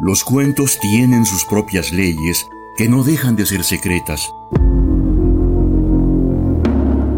[0.00, 4.32] Los cuentos tienen sus propias leyes que no dejan de ser secretas.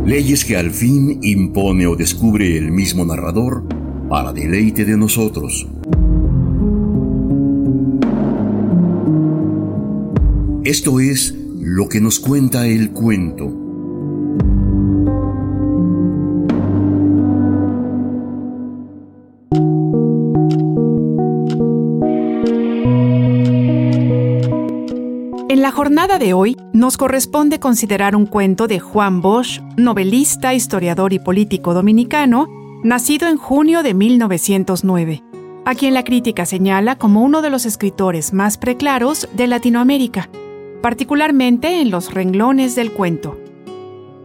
[0.06, 3.64] Leyes que al fin impone o descubre el mismo narrador
[4.08, 5.68] para deleite de nosotros.
[10.64, 13.59] Esto es lo que nos cuenta el cuento.
[25.70, 31.20] La jornada de hoy nos corresponde considerar un cuento de Juan Bosch, novelista, historiador y
[31.20, 32.48] político dominicano,
[32.82, 35.22] nacido en junio de 1909,
[35.64, 40.28] a quien la crítica señala como uno de los escritores más preclaros de Latinoamérica,
[40.82, 43.38] particularmente en los renglones del cuento.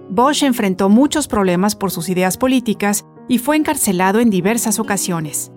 [0.10, 5.52] Bosch enfrentó muchos problemas por sus ideas políticas y fue encarcelado en diversas ocasiones.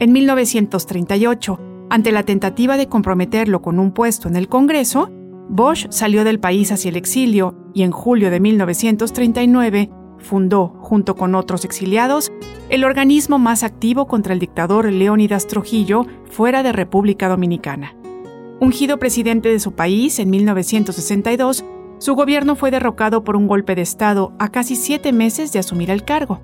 [0.00, 5.10] En 1938, ante la tentativa de comprometerlo con un puesto en el Congreso,
[5.48, 11.34] Bosch salió del país hacia el exilio y en julio de 1939 fundó, junto con
[11.34, 12.30] otros exiliados,
[12.68, 17.94] el organismo más activo contra el dictador Leónidas Trujillo fuera de República Dominicana.
[18.60, 21.64] Ungido presidente de su país en 1962,
[21.98, 25.90] su gobierno fue derrocado por un golpe de Estado a casi siete meses de asumir
[25.90, 26.40] el cargo.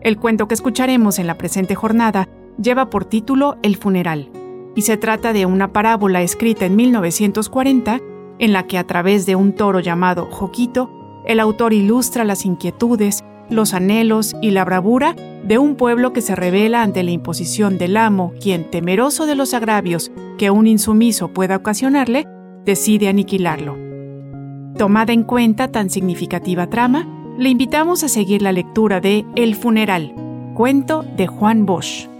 [0.00, 2.28] El cuento que escucharemos en la presente jornada
[2.60, 4.30] lleva por título El funeral,
[4.76, 8.00] y se trata de una parábola escrita en 1940
[8.38, 10.90] en la que a través de un toro llamado Joquito,
[11.26, 16.34] el autor ilustra las inquietudes, los anhelos y la bravura de un pueblo que se
[16.34, 21.56] revela ante la imposición del amo, quien, temeroso de los agravios que un insumiso pueda
[21.56, 22.26] ocasionarle,
[22.64, 23.76] decide aniquilarlo.
[24.76, 27.06] Tomada en cuenta tan significativa trama,
[27.38, 30.14] le invitamos a seguir la lectura de El funeral,
[30.54, 32.13] cuento de Juan Bosch.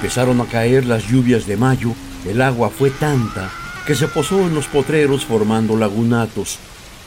[0.00, 1.92] Empezaron a caer las lluvias de mayo,
[2.26, 3.50] el agua fue tanta
[3.86, 6.58] que se posó en los potreros formando lagunatos.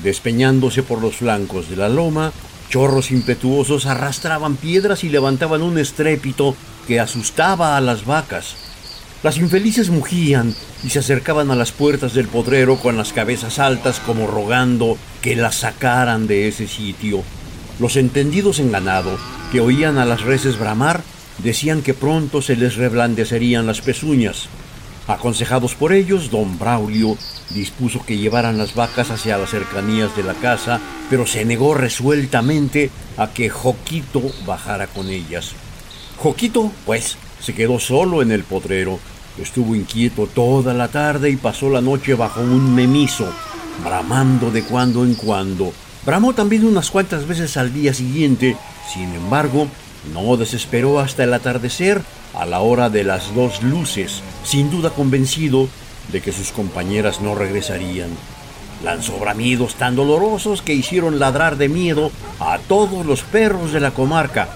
[0.04, 2.32] Despeñándose por los flancos de la loma,
[2.70, 6.56] chorros impetuosos arrastraban piedras y levantaban un estrépito
[6.88, 8.58] que asustaba a las vacas.
[9.24, 14.00] Las infelices mugían y se acercaban a las puertas del potrero con las cabezas altas
[14.02, 17.24] como rogando que las sacaran de ese sitio.
[17.80, 19.18] Los entendidos en ganado,
[19.52, 21.02] que oían a las reses bramar,
[21.40, 24.48] decían que pronto se les reblandecerían las pezuñas.
[25.08, 27.18] Aconsejados por ellos, don Braulio
[27.50, 30.80] dispuso que llevaran las vacas hacia las cercanías de la casa,
[31.10, 35.52] pero se negó resueltamente a que Joquito bajara con ellas.
[36.18, 38.98] Joquito, pues, se quedó solo en el potrero.
[39.38, 43.28] Estuvo inquieto toda la tarde y pasó la noche bajo un memiso,
[43.84, 45.74] bramando de cuando en cuando.
[46.06, 48.56] Bramó también unas cuantas veces al día siguiente,
[48.94, 49.68] sin embargo,
[50.12, 52.02] no desesperó hasta el atardecer
[52.34, 55.68] a la hora de las dos luces, sin duda convencido
[56.12, 58.10] de que sus compañeras no regresarían.
[58.84, 63.92] Lanzó bramidos tan dolorosos que hicieron ladrar de miedo a todos los perros de la
[63.92, 64.50] comarca.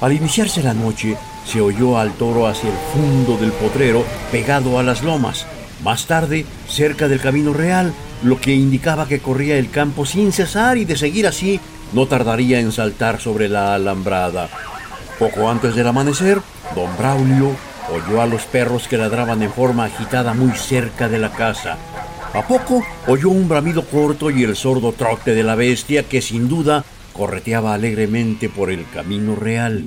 [0.00, 4.82] Al iniciarse la noche, se oyó al toro hacia el fondo del potrero, pegado a
[4.82, 5.46] las lomas.
[5.84, 7.92] Más tarde, cerca del camino real,
[8.22, 11.60] lo que indicaba que corría el campo sin cesar y de seguir así,
[11.94, 14.48] no tardaría en saltar sobre la alambrada.
[15.18, 16.40] Poco antes del amanecer,
[16.74, 17.52] don Braulio
[17.92, 21.78] oyó a los perros que ladraban en forma agitada muy cerca de la casa.
[22.32, 26.48] A poco oyó un bramido corto y el sordo trote de la bestia que sin
[26.48, 29.84] duda correteaba alegremente por el camino real.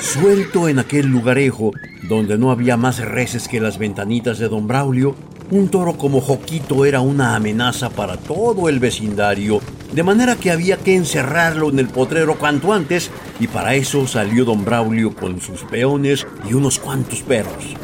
[0.00, 1.72] Suelto en aquel lugarejo,
[2.08, 5.16] donde no había más reses que las ventanitas de don Braulio,
[5.52, 9.60] un toro como Joquito era una amenaza para todo el vecindario,
[9.92, 14.46] de manera que había que encerrarlo en el potrero cuanto antes, y para eso salió
[14.46, 17.76] don Braulio con sus peones y unos cuantos perros.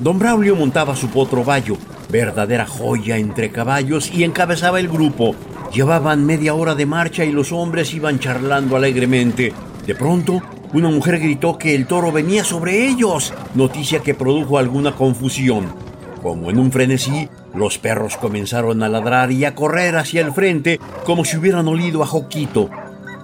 [0.00, 1.76] Don Braulio montaba su potro bayo,
[2.08, 5.34] verdadera joya entre caballos, y encabezaba el grupo.
[5.74, 9.52] Llevaban media hora de marcha y los hombres iban charlando alegremente.
[9.86, 10.40] De pronto,
[10.72, 15.83] una mujer gritó que el toro venía sobre ellos, noticia que produjo alguna confusión.
[16.24, 20.80] Como en un frenesí, los perros comenzaron a ladrar y a correr hacia el frente
[21.04, 22.70] como si hubieran olido a Joquito.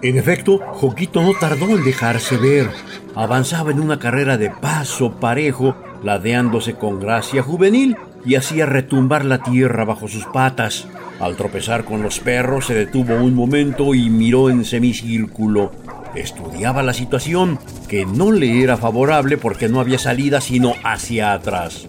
[0.02, 2.69] En efecto, Joquito no tardó en dejarse ver.
[3.14, 5.75] Avanzaba en una carrera de paso parejo,
[6.05, 10.87] ladeándose con gracia juvenil y hacía retumbar la tierra bajo sus patas.
[11.20, 15.73] Al tropezar con los perros se detuvo un momento y miró en semicírculo.
[16.14, 17.58] estudiaba la situación,
[17.88, 21.87] que no le era favorable porque no había salida sino hacia atrás.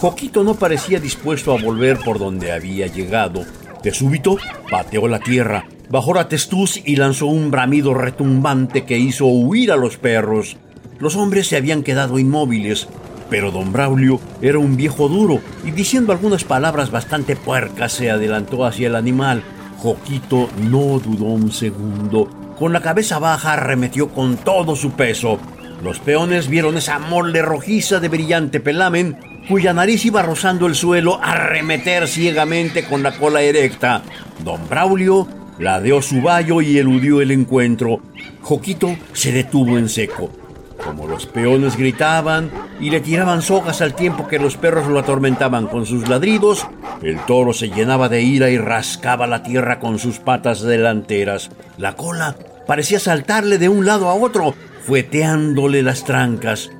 [0.00, 3.44] Joquito no parecía dispuesto a volver por donde había llegado.
[3.82, 4.38] De súbito,
[4.70, 9.76] pateó la tierra, bajó la testuz y lanzó un bramido retumbante que hizo huir a
[9.76, 10.56] los perros.
[11.00, 12.88] Los hombres se habían quedado inmóviles,
[13.28, 18.64] pero don Braulio era un viejo duro y diciendo algunas palabras bastante puercas se adelantó
[18.64, 19.42] hacia el animal.
[19.76, 22.26] Joquito no dudó un segundo.
[22.58, 25.38] Con la cabeza baja arremetió con todo su peso.
[25.84, 31.20] Los peones vieron esa mole rojiza de brillante pelamen, cuya nariz iba rozando el suelo,
[31.22, 34.02] arremeter ciegamente con la cola erecta.
[34.44, 35.26] Don Braulio
[35.58, 38.00] ladeó su vallo y eludió el encuentro.
[38.42, 40.30] Joquito se detuvo en seco.
[40.84, 42.50] Como los peones gritaban
[42.80, 46.66] y le tiraban sogas al tiempo que los perros lo atormentaban con sus ladridos,
[47.02, 51.50] el toro se llenaba de ira y rascaba la tierra con sus patas delanteras.
[51.76, 52.34] La cola
[52.66, 54.54] parecía saltarle de un lado a otro,
[54.86, 56.70] fueteándole las trancas.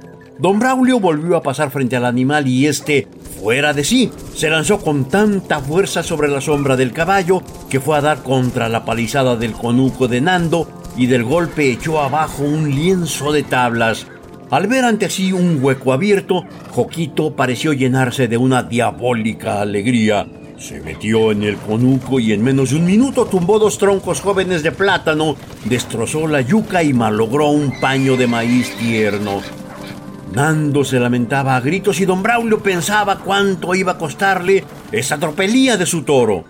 [0.41, 3.07] Don Braulio volvió a pasar frente al animal y éste,
[3.43, 7.99] fuera de sí, se lanzó con tanta fuerza sobre la sombra del caballo que fue
[7.99, 10.67] a dar contra la palizada del conuco de Nando
[10.97, 14.07] y del golpe echó abajo un lienzo de tablas.
[14.51, 20.27] Al ver ante sí un hueco abierto, Joquito pareció llenarse de una diabólica alegría.
[20.59, 24.63] Se metió en el conuco y en menos de un minuto tumbó dos troncos jóvenes
[24.63, 29.43] de plátano, destrozó la yuca y malogró un paño de maíz tierno.
[30.33, 35.77] Nando se lamentaba a gritos y don Braulio pensaba cuánto iba a costarle esa tropelía
[35.77, 36.45] de su toro.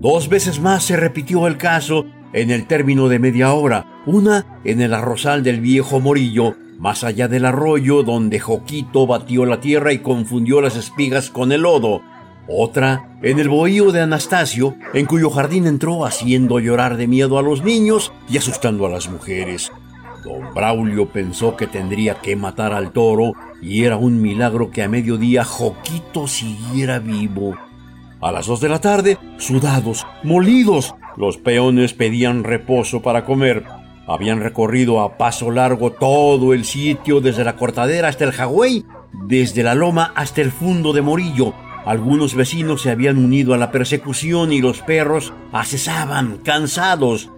[0.00, 4.80] Dos veces más se repitió el caso en el término de media hora, una en
[4.80, 9.98] el arrozal del viejo Morillo, más allá del arroyo donde Joquito batió la tierra y
[9.98, 12.02] confundió las espigas con el lodo,
[12.48, 17.42] otra en el bohío de Anastasio, en cuyo jardín entró haciendo llorar de miedo a
[17.42, 19.70] los niños y asustando a las mujeres.
[20.24, 24.88] Don Braulio pensó que tendría que matar al toro y era un milagro que a
[24.88, 27.54] mediodía Joquito siguiera vivo.
[28.20, 33.64] A las dos de la tarde, sudados, molidos, los peones pedían reposo para comer.
[34.08, 38.84] Habían recorrido a paso largo todo el sitio, desde la cortadera hasta el jagüey,
[39.26, 41.54] desde la loma hasta el fundo de Morillo.
[41.84, 47.30] Algunos vecinos se habían unido a la persecución y los perros acesaban, cansados.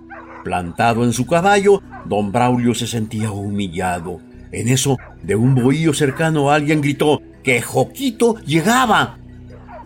[0.42, 4.20] Plantado en su caballo, don Braulio se sentía humillado.
[4.52, 9.18] En eso, de un bohío cercano alguien gritó que Joquito llegaba.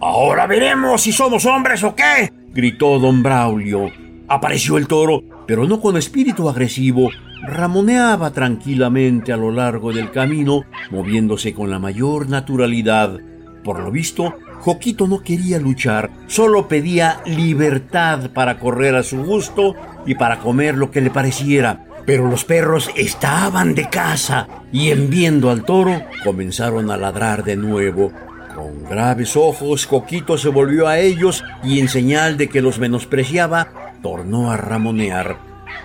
[0.00, 3.90] Ahora veremos si somos hombres o qué, gritó don Braulio.
[4.28, 7.10] Apareció el toro, pero no con espíritu agresivo.
[7.42, 13.18] Ramoneaba tranquilamente a lo largo del camino, moviéndose con la mayor naturalidad.
[13.62, 14.34] Por lo visto,
[14.64, 19.74] Joquito no quería luchar, solo pedía libertad para correr a su gusto
[20.06, 21.84] y para comer lo que le pareciera.
[22.06, 27.56] Pero los perros estaban de casa y en viendo al toro comenzaron a ladrar de
[27.56, 28.10] nuevo.
[28.54, 33.68] Con graves ojos, Coquito se volvió a ellos y en señal de que los menospreciaba,
[34.02, 35.36] tornó a ramonear.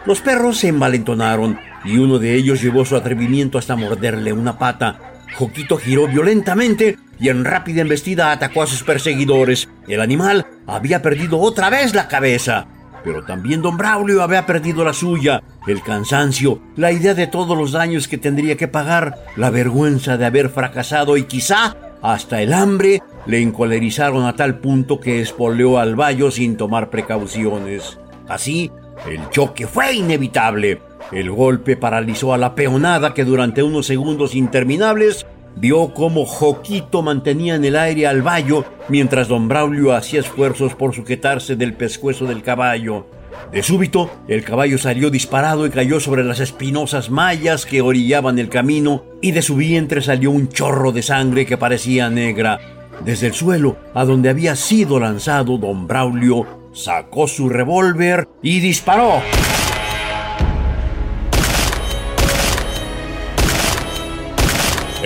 [0.05, 4.99] Los perros se envalentonaron y uno de ellos llevó su atrevimiento hasta morderle una pata.
[5.35, 9.69] Joquito giró violentamente y en rápida embestida atacó a sus perseguidores.
[9.87, 12.67] El animal había perdido otra vez la cabeza.
[13.03, 17.71] Pero también don Braulio había perdido la suya, el cansancio, la idea de todos los
[17.71, 23.01] daños que tendría que pagar, la vergüenza de haber fracasado y quizá hasta el hambre
[23.25, 27.99] le encolerizaron a tal punto que espoleó al vallo sin tomar precauciones.
[28.27, 28.71] Así,
[29.09, 30.81] el choque fue inevitable.
[31.11, 35.25] El golpe paralizó a la peonada que durante unos segundos interminables
[35.55, 40.95] vio cómo Joquito mantenía en el aire al vallo mientras don Braulio hacía esfuerzos por
[40.95, 43.05] sujetarse del pescuezo del caballo.
[43.51, 48.49] De súbito, el caballo salió disparado y cayó sobre las espinosas mallas que orillaban el
[48.49, 52.59] camino, y de su vientre salió un chorro de sangre que parecía negra.
[53.03, 59.21] Desde el suelo, a donde había sido lanzado, don Braulio sacó su revólver y disparó.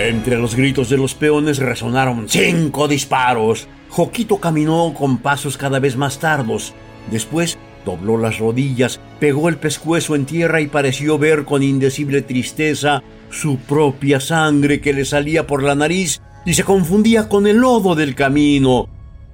[0.04, 3.68] Entre los gritos de los peones resonaron cinco disparos.
[3.88, 6.74] Joquito caminó con pasos cada vez más tardos.
[7.10, 7.56] Después
[7.86, 13.56] dobló las rodillas, pegó el pescuezo en tierra y pareció ver con indecible tristeza su
[13.56, 18.14] propia sangre que le salía por la nariz y se confundía con el lodo del
[18.14, 18.90] camino.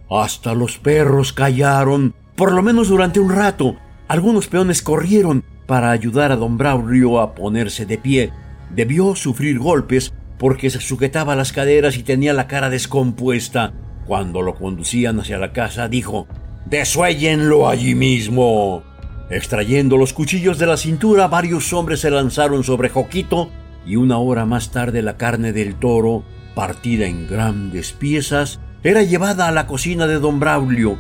[0.09, 3.75] Hasta los perros callaron, por lo menos durante un rato.
[4.07, 8.33] Algunos peones corrieron para ayudar a don Braulio a ponerse de pie.
[8.73, 13.75] Debió sufrir golpes porque se sujetaba las caderas y tenía la cara descompuesta.
[14.07, 16.27] Cuando lo conducían hacia la casa, dijo,
[16.65, 18.83] ¡Desuéllenlo allí mismo!
[19.29, 23.51] Extrayendo los cuchillos de la cintura, varios hombres se lanzaron sobre Joquito
[23.85, 29.47] y una hora más tarde la carne del toro, partida en grandes piezas, era llevada
[29.47, 30.97] a la cocina de don Braulio.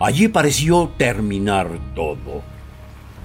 [0.00, 2.42] Allí pareció terminar todo.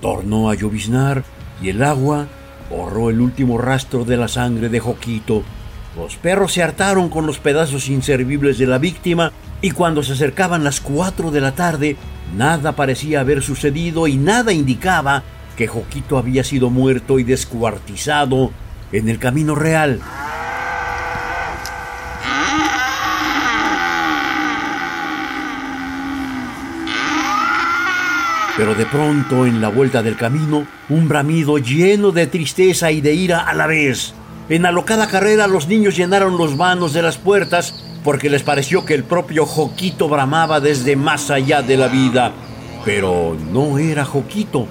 [0.01, 1.23] Tornó a lloviznar
[1.61, 2.27] y el agua
[2.69, 5.43] borró el último rastro de la sangre de Joquito.
[5.95, 10.63] Los perros se hartaron con los pedazos inservibles de la víctima y cuando se acercaban
[10.63, 11.97] las cuatro de la tarde
[12.35, 15.23] Nada parecía haber sucedido y nada indicaba
[15.55, 18.51] que Joquito había sido muerto y descuartizado
[18.91, 19.99] en el camino real.
[28.55, 33.13] Pero de pronto, en la vuelta del camino, un bramido lleno de tristeza y de
[33.13, 34.13] ira a la vez.
[34.47, 38.93] En alocada carrera los niños llenaron los vanos de las puertas porque les pareció que
[38.93, 42.31] el propio Joquito bramaba desde más allá de la vida.
[42.85, 44.67] Pero no era Joquito.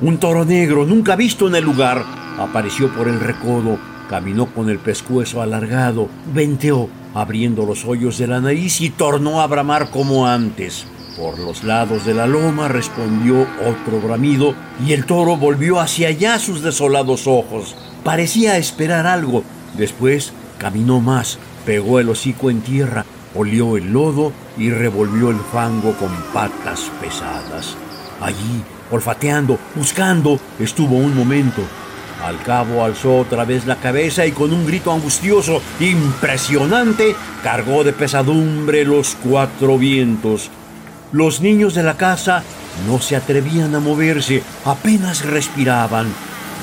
[0.00, 2.04] Un toro negro, nunca visto en el lugar,
[2.38, 8.40] apareció por el recodo, caminó con el pescuezo alargado, venteó, abriendo los hoyos de la
[8.40, 10.86] nariz y tornó a bramar como antes.
[11.16, 14.54] Por los lados de la loma respondió otro bramido
[14.84, 17.76] y el toro volvió hacia allá sus desolados ojos.
[18.02, 19.44] Parecía esperar algo.
[19.78, 23.04] Después caminó más, pegó el hocico en tierra,
[23.36, 27.76] olió el lodo y revolvió el fango con patas pesadas.
[28.20, 31.62] Allí, olfateando, buscando, estuvo un momento.
[32.24, 37.92] Al cabo alzó otra vez la cabeza y con un grito angustioso, impresionante, cargó de
[37.92, 40.50] pesadumbre los cuatro vientos.
[41.14, 42.42] Los niños de la casa
[42.88, 46.08] no se atrevían a moverse, apenas respiraban.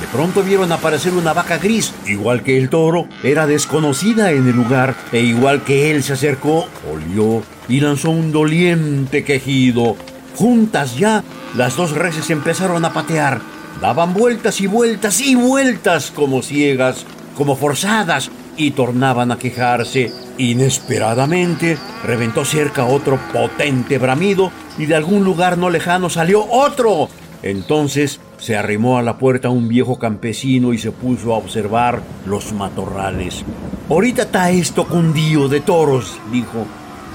[0.01, 4.53] De pronto vieron aparecer una vaca gris, igual que el toro, era desconocida en el
[4.53, 9.95] lugar, e igual que él se acercó, olió y lanzó un doliente quejido.
[10.35, 11.23] Juntas ya,
[11.55, 13.39] las dos reses empezaron a patear,
[13.79, 17.05] daban vueltas y vueltas y vueltas como ciegas,
[17.37, 20.11] como forzadas, y tornaban a quejarse.
[20.37, 27.09] Inesperadamente reventó cerca otro potente bramido y de algún lugar no lejano salió otro.
[27.43, 32.53] Entonces se arrimó a la puerta un viejo campesino y se puso a observar los
[32.53, 33.43] matorrales.
[33.89, 36.65] Ahorita está esto cundío de toros, dijo.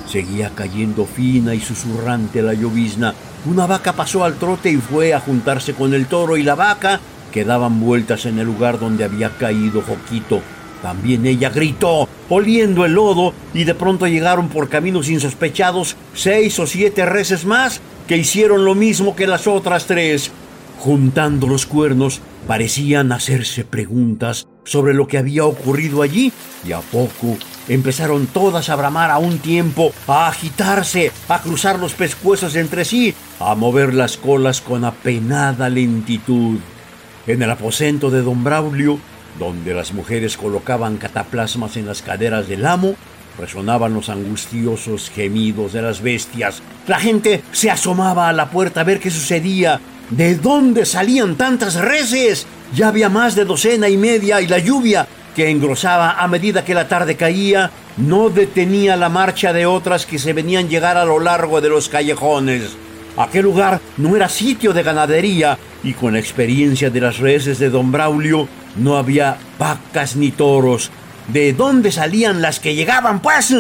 [0.06, 3.12] Seguía cayendo fina y susurrante la llovizna.
[3.44, 7.00] Una vaca pasó al trote y fue a juntarse con el toro y la vaca
[7.32, 10.40] que daban vueltas en el lugar donde había caído Joquito.
[10.86, 16.66] También ella gritó, oliendo el lodo, y de pronto llegaron por caminos insospechados seis o
[16.68, 20.30] siete reses más que hicieron lo mismo que las otras tres.
[20.78, 26.32] Juntando los cuernos, parecían hacerse preguntas sobre lo que había ocurrido allí,
[26.64, 31.94] y a poco empezaron todas a bramar a un tiempo, a agitarse, a cruzar los
[31.94, 36.60] pescuezos entre sí, a mover las colas con apenada lentitud.
[37.26, 39.00] En el aposento de don Braulio,
[39.38, 42.94] donde las mujeres colocaban cataplasmas en las caderas del amo,
[43.38, 46.62] resonaban los angustiosos gemidos de las bestias.
[46.86, 51.74] La gente se asomaba a la puerta a ver qué sucedía, ¿De dónde salían tantas
[51.74, 52.46] reses?
[52.72, 56.74] Ya había más de docena y media y la lluvia, que engrosaba a medida que
[56.74, 61.18] la tarde caía, no detenía la marcha de otras que se venían llegar a lo
[61.18, 62.76] largo de los callejones.
[63.16, 67.68] Aquel lugar no era sitio de ganadería y con la experiencia de las reses de
[67.68, 70.90] don Braulio no había vacas ni toros.
[71.28, 73.54] ¿De dónde salían las que llegaban, pues?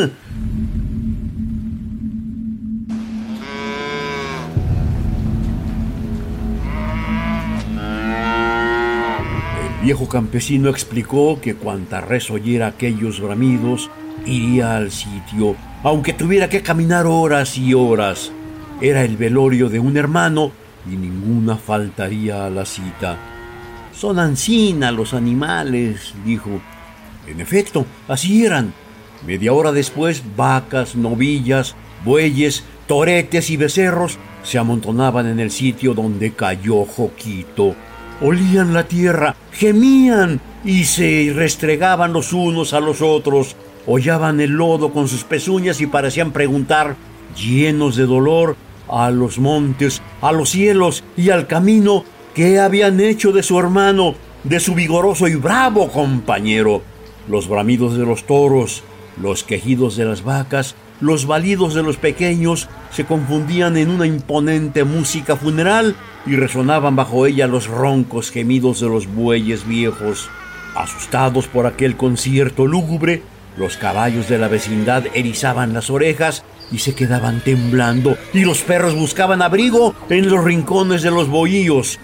[9.86, 13.88] viejo campesino explicó que cuanta res oyera aquellos bramidos,
[14.24, 15.54] iría al sitio,
[15.84, 18.32] aunque tuviera que caminar horas y horas.
[18.80, 20.50] Era el velorio de un hermano
[20.90, 23.35] y ninguna faltaría a la cita.
[23.98, 26.60] Son ancina los animales, dijo.
[27.26, 28.72] En efecto, así eran.
[29.26, 31.74] Media hora después, vacas, novillas,
[32.04, 37.74] bueyes, toretes y becerros se amontonaban en el sitio donde cayó Joquito
[38.20, 44.92] olían la tierra, gemían y se restregaban los unos a los otros, hollaban el lodo
[44.92, 46.96] con sus pezuñas y parecían preguntar,
[47.36, 48.56] llenos de dolor,
[48.88, 52.04] a los montes, a los cielos y al camino,
[52.36, 54.14] qué habían hecho de su hermano,
[54.44, 56.82] de su vigoroso y bravo compañero.
[57.28, 58.82] Los bramidos de los toros,
[59.20, 64.84] los quejidos de las vacas, los balidos de los pequeños se confundían en una imponente
[64.84, 70.28] música funeral y resonaban bajo ella los roncos gemidos de los bueyes viejos.
[70.74, 73.22] Asustados por aquel concierto lúgubre,
[73.56, 78.94] Los caballos de la vecindad erizaban las orejas y se quedaban temblando, y los perros
[78.94, 81.98] buscaban abrigo en los rincones de los bohíos.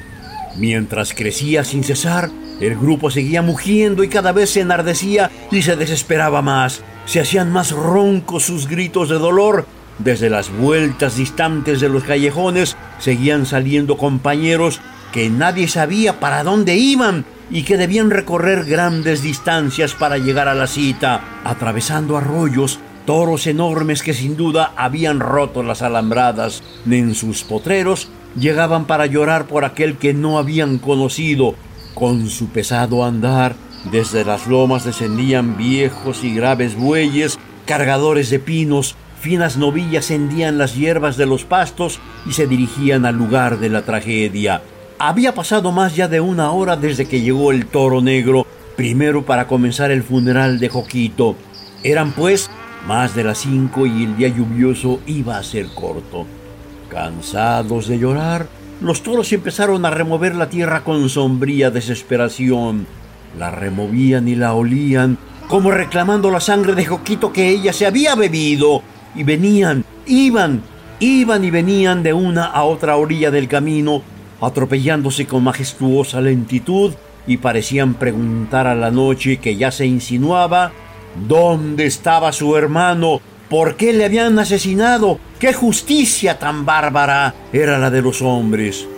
[0.57, 2.31] Mientras crecía sin cesar,
[2.61, 6.83] el grupo seguía mugiendo y cada vez se enardecía y se desesperaba más.
[7.07, 9.67] Se hacían más roncos sus gritos de dolor.
[9.99, 14.81] Desde las vueltas distantes de los callejones seguían saliendo compañeros
[15.13, 20.55] que nadie sabía para dónde iban y que debían recorrer grandes distancias para llegar a
[20.55, 27.43] la cita, atravesando arroyos, toros enormes que sin duda habían roto las alambradas en sus
[27.43, 31.55] potreros, llegaban para llorar por aquel que no habían conocido.
[31.95, 33.55] Con su pesado andar,
[33.91, 40.75] desde las lomas descendían viejos y graves bueyes, cargadores de pinos, finas novillas hendían las
[40.75, 44.63] hierbas de los pastos y se dirigían al lugar de la tragedia.
[44.99, 48.47] Había pasado más ya de una hora desde que llegó el toro negro,
[48.77, 51.37] primero para comenzar el funeral de Joquito.
[51.83, 52.51] Eran pues
[52.87, 56.27] más de las cinco y el día lluvioso iba a ser corto.
[56.93, 58.47] Cansados de llorar,
[58.83, 62.87] los toros empezaron a remover la tierra con sombría desesperación.
[63.39, 65.17] La removían y la olían,
[65.49, 68.83] como reclamando la sangre de Joquito que ella se había bebido.
[69.15, 70.63] Y venían, iban,
[71.01, 74.03] iban y venían de una a otra orilla del camino,
[74.43, 76.93] atropellándose con majestuosa lentitud
[77.27, 80.73] y parecían preguntar a la noche que ya se insinuaba
[81.27, 87.91] dónde estaba su hermano, por qué le habían asesinado, qué justicia tan bárbara era la
[87.91, 88.89] de los hombres.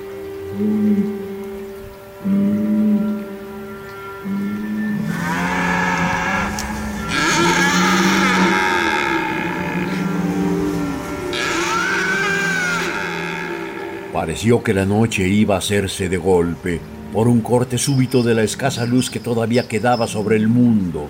[14.13, 16.81] Pareció que la noche iba a hacerse de golpe
[17.13, 21.09] por un corte súbito de la escasa luz que todavía quedaba sobre el mundo.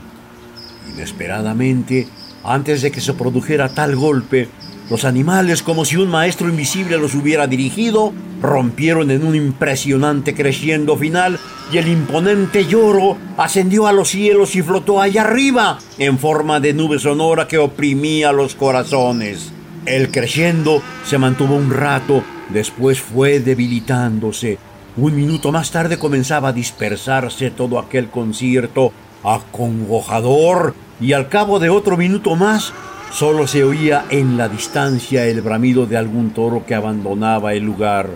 [0.95, 2.09] Inesperadamente,
[2.45, 4.49] antes de que se produjera tal golpe,
[4.91, 10.97] los animales, como si un maestro invisible los hubiera dirigido, rompieron en un impresionante creciendo
[10.97, 11.39] final
[11.73, 16.75] y el imponente lloro ascendió a los cielos y flotó allá arriba en forma de
[16.75, 19.53] nube sonora que oprimía los corazones.
[19.87, 24.59] El creciendo se mantuvo un rato Después fue debilitándose.
[24.97, 31.71] Un minuto más tarde comenzaba a dispersarse todo aquel concierto acongojador y al cabo de
[31.71, 32.73] otro minuto más
[33.13, 38.11] solo se oía en la distancia el bramido de algún toro que abandonaba el lugar.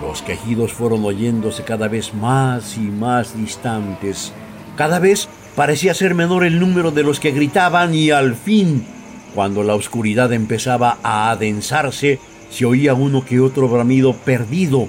[0.00, 4.32] Los quejidos fueron oyéndose cada vez más y más distantes.
[4.76, 8.84] Cada vez parecía ser menor el número de los que gritaban y al fin,
[9.34, 12.18] cuando la oscuridad empezaba a adensarse,
[12.50, 14.88] se oía uno que otro bramido perdido,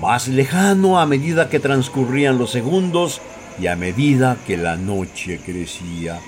[0.00, 3.20] más lejano a medida que transcurrían los segundos
[3.60, 6.20] y a medida que la noche crecía.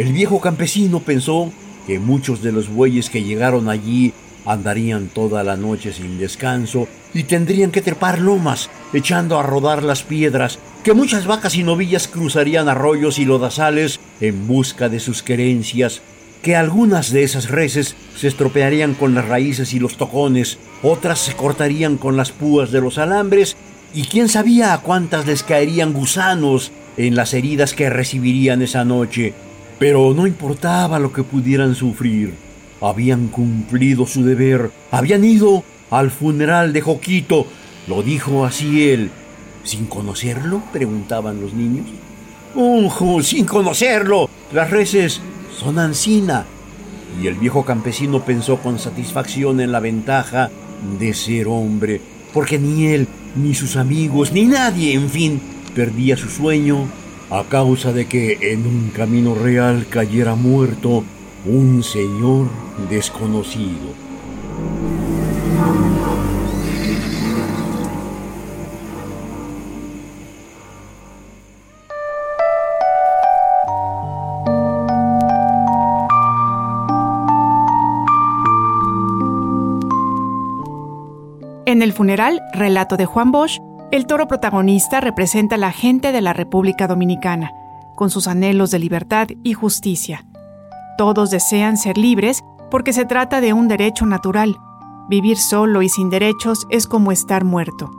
[0.00, 1.52] El viejo campesino pensó
[1.86, 4.14] que muchos de los bueyes que llegaron allí
[4.46, 10.02] andarían toda la noche sin descanso y tendrían que trepar lomas, echando a rodar las
[10.02, 16.00] piedras, que muchas vacas y novillas cruzarían arroyos y lodazales en busca de sus querencias,
[16.40, 21.34] que algunas de esas reses se estropearían con las raíces y los tocones, otras se
[21.34, 23.54] cortarían con las púas de los alambres,
[23.92, 29.34] y quién sabía a cuántas les caerían gusanos en las heridas que recibirían esa noche.
[29.80, 32.34] Pero no importaba lo que pudieran sufrir.
[32.82, 37.46] Habían cumplido su deber, habían ido al funeral de Joquito.
[37.88, 39.10] Lo dijo así él.
[39.64, 40.62] ¿Sin conocerlo?
[40.70, 41.86] preguntaban los niños.
[42.54, 44.28] ¡Oh, sin conocerlo!
[44.52, 45.22] Las reses
[45.58, 46.44] son Ancina.
[47.22, 50.50] Y el viejo campesino pensó con satisfacción en la ventaja
[50.98, 52.02] de ser hombre,
[52.34, 55.40] porque ni él, ni sus amigos, ni nadie, en fin,
[55.74, 56.86] perdía su sueño
[57.30, 61.04] a causa de que en un camino real cayera muerto
[61.46, 62.48] un señor
[62.88, 63.94] desconocido.
[81.66, 86.20] En el funeral, relato de Juan Bosch, el toro protagonista representa a la gente de
[86.20, 87.50] la República Dominicana,
[87.96, 90.24] con sus anhelos de libertad y justicia.
[90.96, 94.56] Todos desean ser libres porque se trata de un derecho natural.
[95.08, 97.90] Vivir solo y sin derechos es como estar muerto.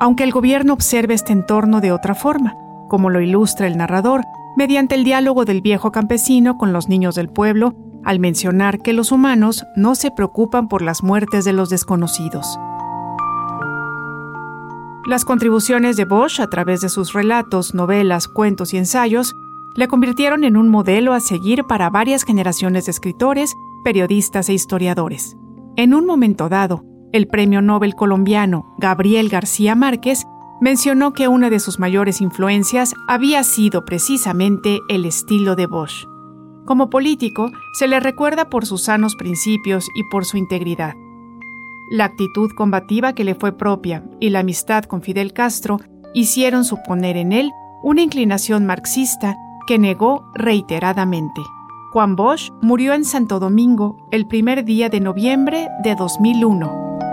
[0.00, 2.54] Aunque el gobierno observe este entorno de otra forma,
[2.88, 4.22] como lo ilustra el narrador,
[4.56, 9.12] mediante el diálogo del viejo campesino con los niños del pueblo, al mencionar que los
[9.12, 12.58] humanos no se preocupan por las muertes de los desconocidos.
[15.06, 19.36] Las contribuciones de Bosch a través de sus relatos, novelas, cuentos y ensayos
[19.76, 25.36] le convirtieron en un modelo a seguir para varias generaciones de escritores, periodistas e historiadores.
[25.76, 30.24] En un momento dado, el premio Nobel colombiano Gabriel García Márquez
[30.60, 36.04] mencionó que una de sus mayores influencias había sido precisamente el estilo de Bosch.
[36.64, 40.94] Como político, se le recuerda por sus sanos principios y por su integridad.
[41.90, 45.78] La actitud combativa que le fue propia y la amistad con Fidel Castro
[46.14, 51.42] hicieron suponer en él una inclinación marxista que negó reiteradamente.
[51.92, 57.05] Juan Bosch murió en Santo Domingo el primer día de noviembre de 2001.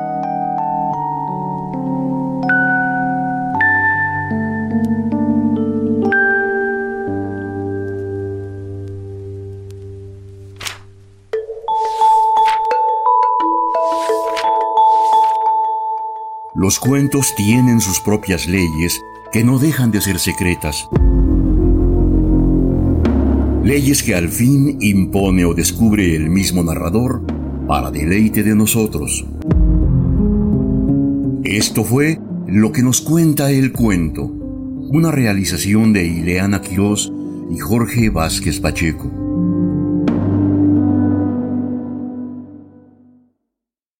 [16.64, 19.02] Los cuentos tienen sus propias leyes
[19.34, 20.88] que no dejan de ser secretas.
[23.66, 27.22] Leyes que al fin impone o descubre el mismo narrador
[27.68, 29.26] para deleite de nosotros.
[31.44, 37.12] Esto fue lo que nos cuenta el cuento, una realización de Ileana Quirós
[37.52, 39.12] y Jorge Vázquez Pacheco.